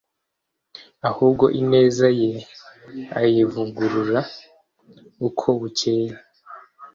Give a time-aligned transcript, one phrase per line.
[1.09, 2.31] ahubwo ineza ye
[3.19, 4.19] ayivugurura
[5.27, 6.11] uko bukeye,